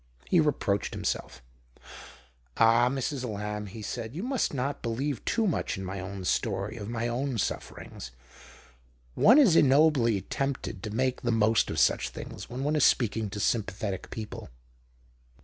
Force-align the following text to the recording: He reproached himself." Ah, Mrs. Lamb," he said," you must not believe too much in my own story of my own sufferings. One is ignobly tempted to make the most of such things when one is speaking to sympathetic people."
He 0.27 0.39
reproached 0.39 0.95
himself." 0.95 1.43
Ah, 2.57 2.89
Mrs. 2.89 3.23
Lamb," 3.23 3.67
he 3.67 3.83
said," 3.83 4.15
you 4.15 4.23
must 4.23 4.51
not 4.51 4.81
believe 4.81 5.23
too 5.25 5.45
much 5.45 5.77
in 5.77 5.85
my 5.85 5.99
own 5.99 6.25
story 6.25 6.75
of 6.77 6.89
my 6.89 7.07
own 7.07 7.37
sufferings. 7.37 8.09
One 9.13 9.37
is 9.37 9.55
ignobly 9.55 10.21
tempted 10.21 10.81
to 10.81 10.89
make 10.89 11.21
the 11.21 11.31
most 11.31 11.69
of 11.69 11.77
such 11.77 12.09
things 12.09 12.49
when 12.49 12.63
one 12.63 12.75
is 12.75 12.83
speaking 12.83 13.29
to 13.29 13.39
sympathetic 13.39 14.09
people." 14.09 14.49